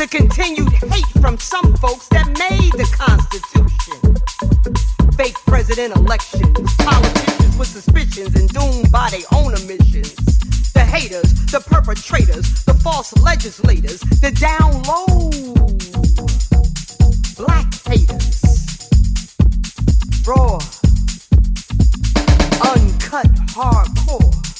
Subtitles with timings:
[0.00, 4.16] The continued hate from some folks that made the Constitution.
[5.12, 10.14] Fake president elections, politicians with suspicions and doomed by their own omissions.
[10.72, 15.28] The haters, the perpetrators, the false legislators, the down low
[17.36, 18.40] black haters.
[20.26, 20.54] Raw,
[22.72, 24.59] uncut, hardcore.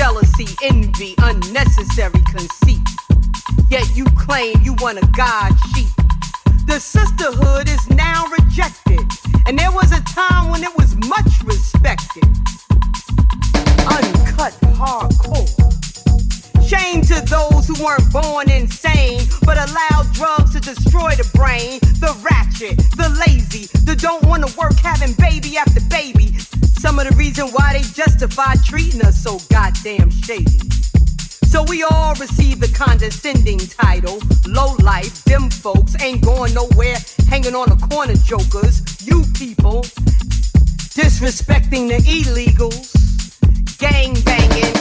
[0.00, 2.80] jealousy, envy, unnecessary conceit.
[3.68, 5.92] Yet you claim you want a God sheep.
[6.66, 9.02] The sisterhood is now rejected,
[9.46, 12.24] and there was a time when it was much respected.
[13.92, 15.50] Uncut hardcore.
[16.66, 21.78] Shame to those who weren't born insane, but allowed drugs to destroy the brain.
[22.00, 26.20] The ratchet, the lazy, the don't wanna work having baby after baby.
[26.80, 30.58] Some of the reason why they justify treating us so goddamn shady.
[31.44, 34.18] So we all receive the condescending title.
[34.46, 36.96] Low life, them folks ain't going nowhere,
[37.28, 38.80] hanging on the corner jokers.
[39.06, 39.82] You people
[40.96, 42.96] disrespecting the illegals,
[43.76, 44.74] gang banging.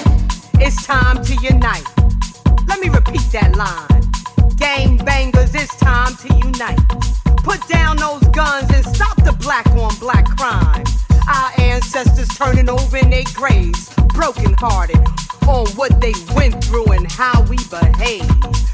[0.66, 1.84] It's time to unite.
[2.70, 4.09] Let me repeat that line.
[4.60, 6.80] Gang bangers, it's time to unite.
[7.43, 10.84] Put down those guns and stop the black on black crime.
[11.28, 15.00] Our ancestors turning over in their graves, broken hearted
[15.48, 18.28] on what they went through and how we behave.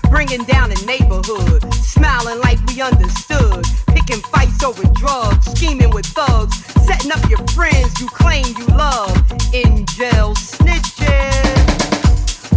[0.10, 3.64] Bringing down the neighborhood, smiling like we understood.
[3.88, 9.16] Picking fights over drugs, scheming with thugs, setting up your friends you claim you love.
[9.54, 10.98] In jail snitches.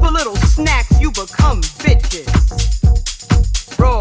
[0.00, 2.77] For little snacks, you become bitches.
[3.78, 4.00] Raw,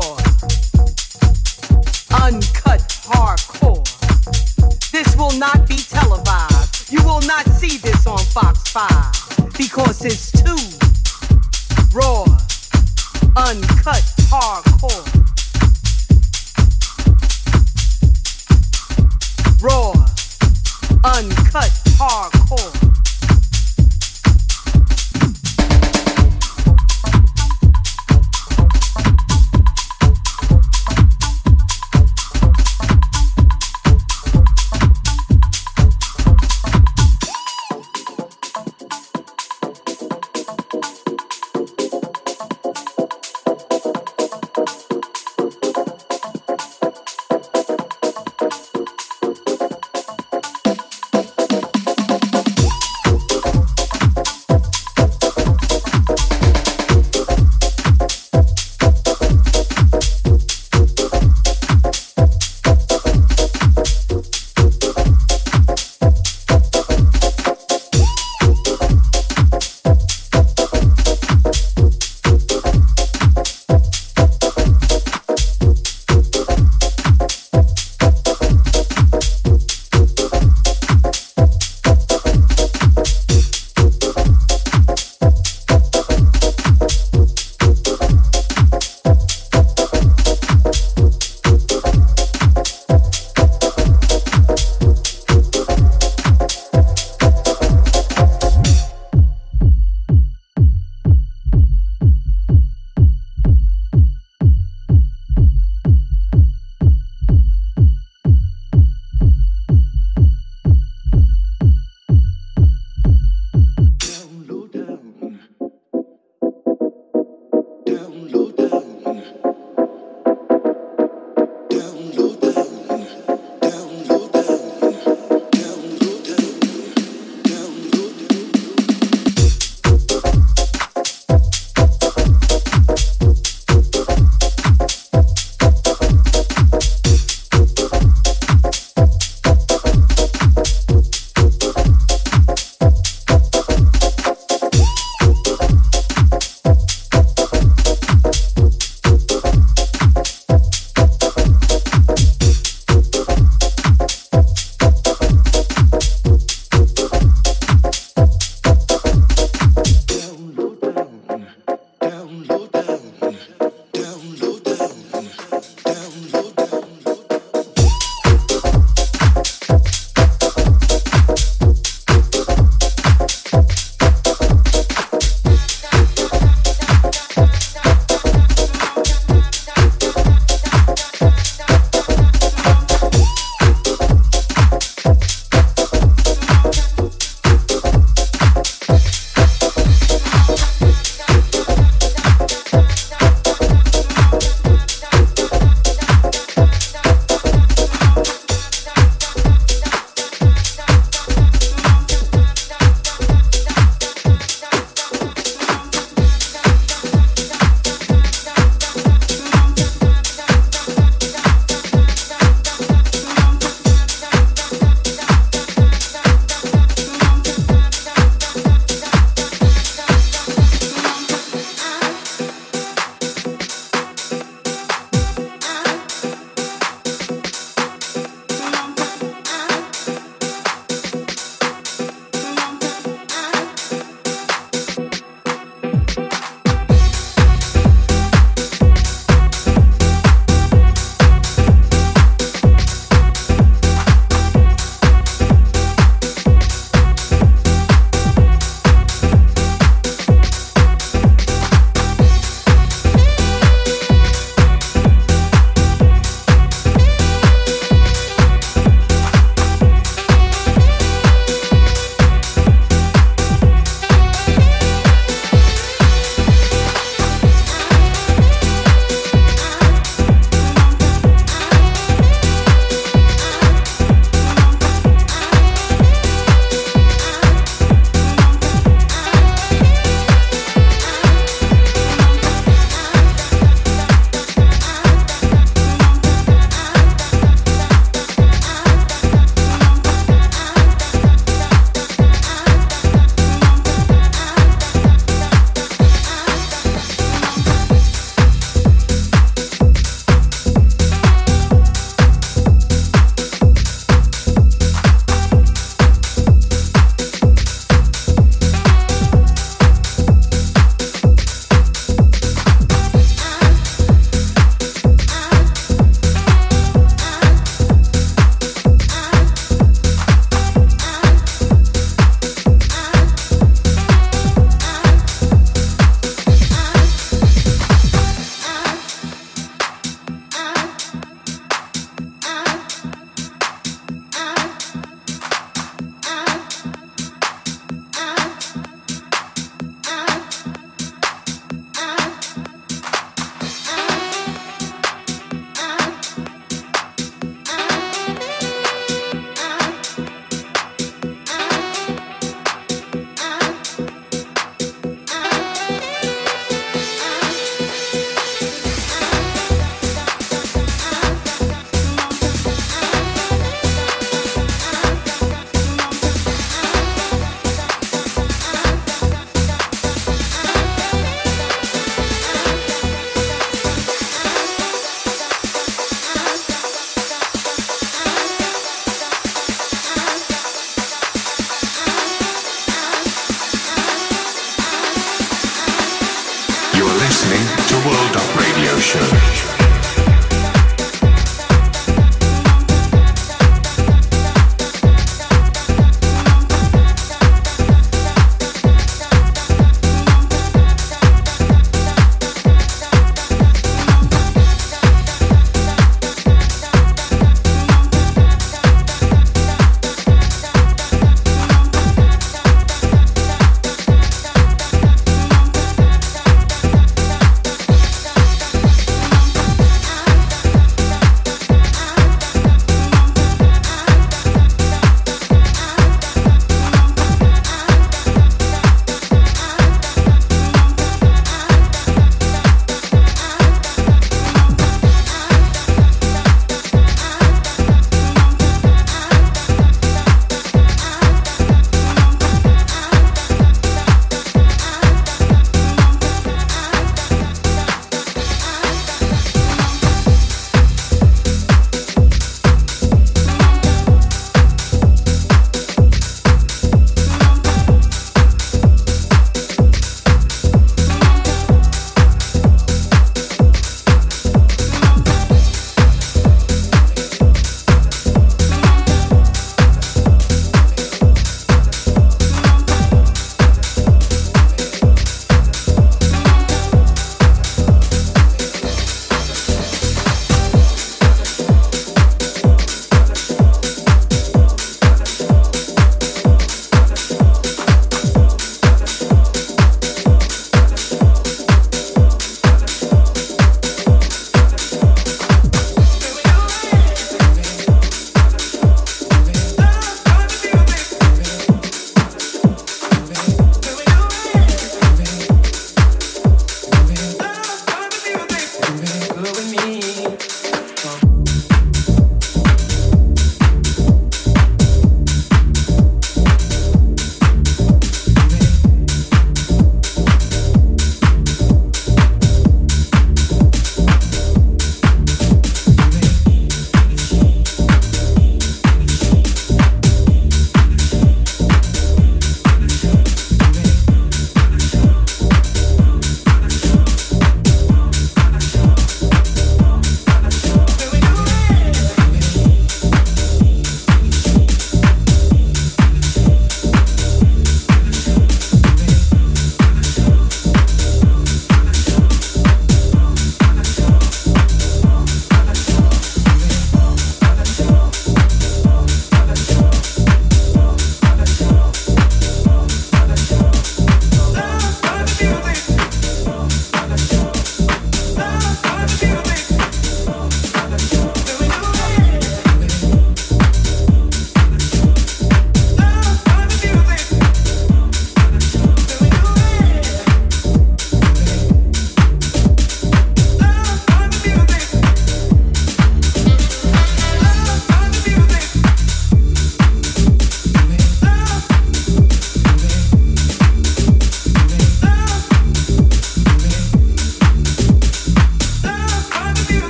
[2.23, 3.83] uncut, hardcore.
[4.91, 6.91] This will not be televised.
[6.91, 10.57] You will not see this on Fox 5 because it's too
[11.93, 12.23] raw,
[13.35, 14.66] uncut, hardcore.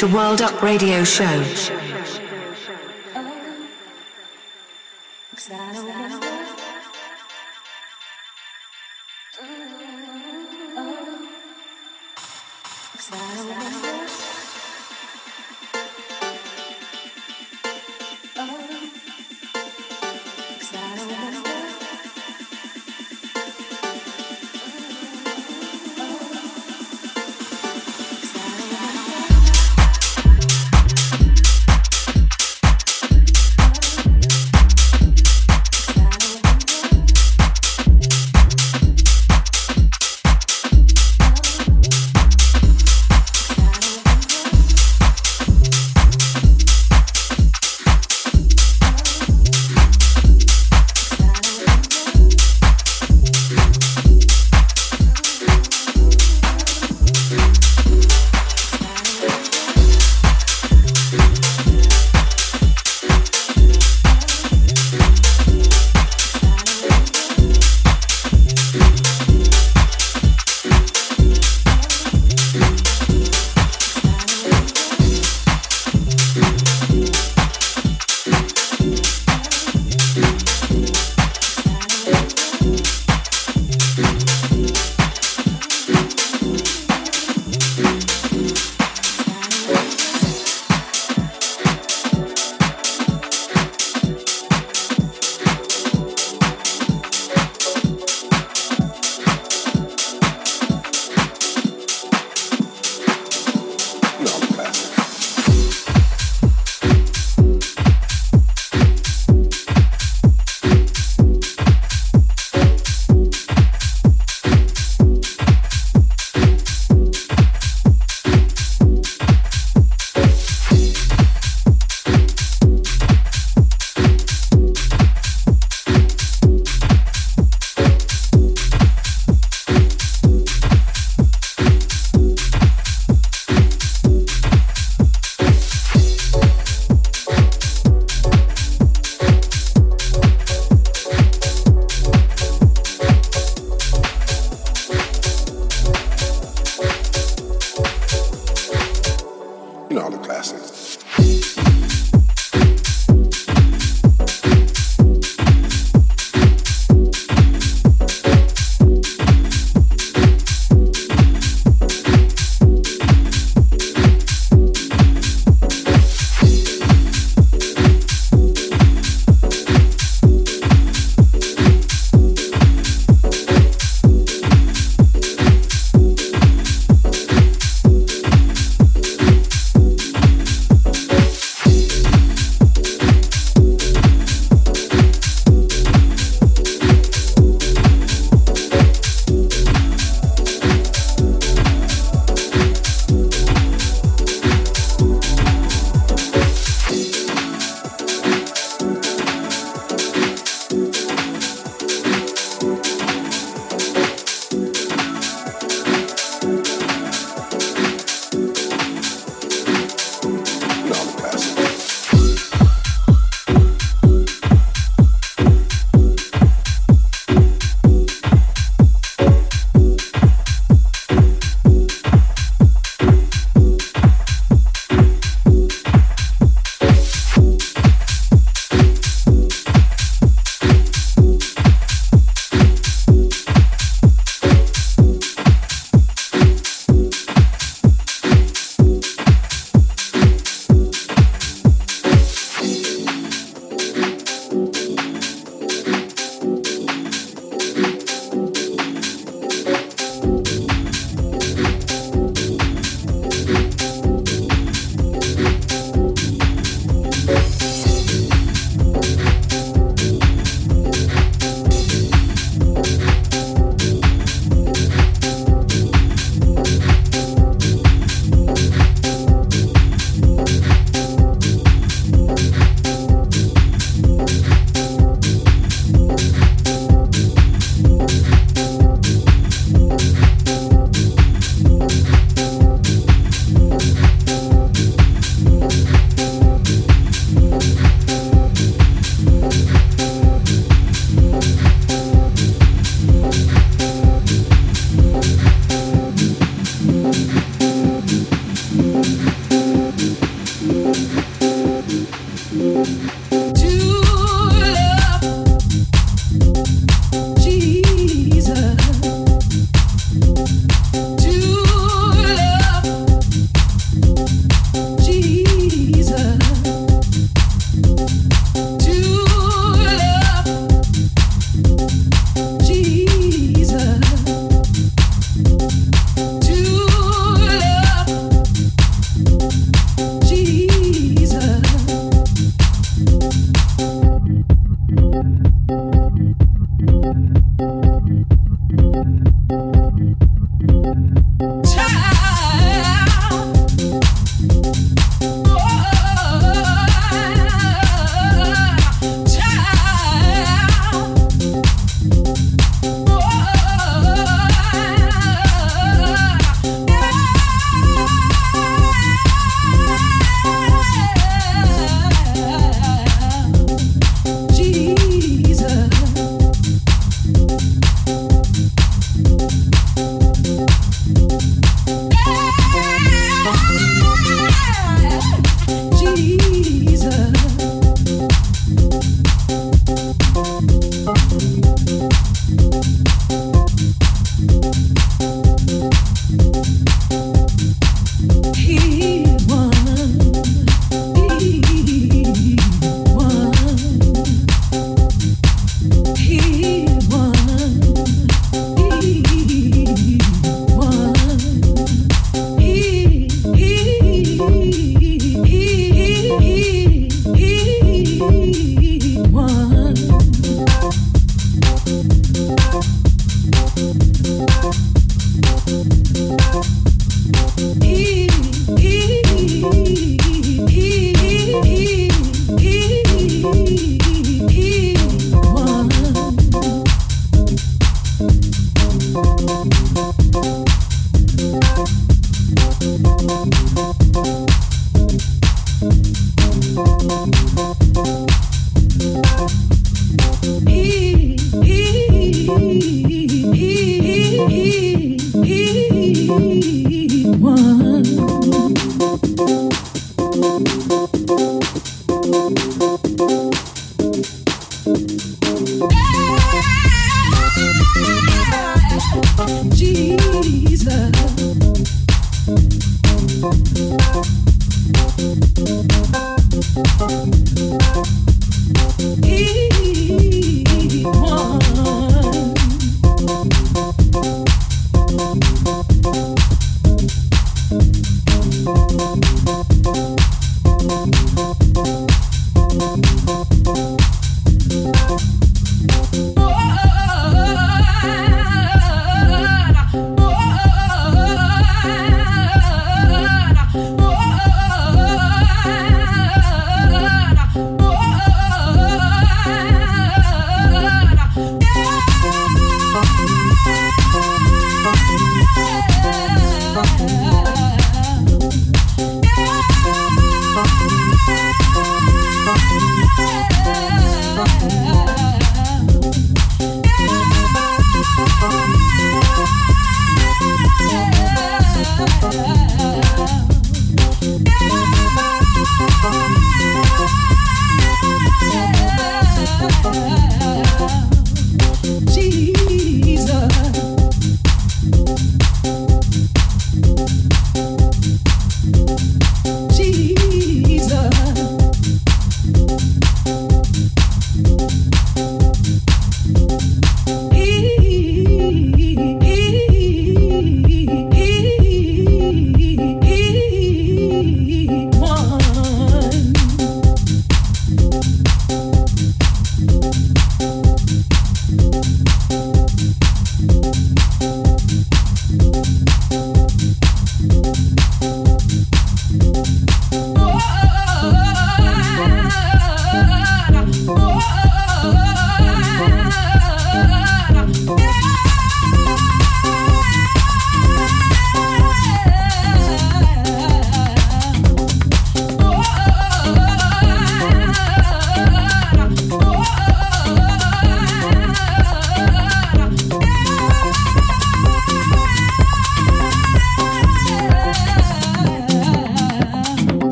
[0.00, 1.59] To World Up Radio Show.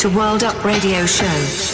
[0.00, 1.69] To World Up Radio Show.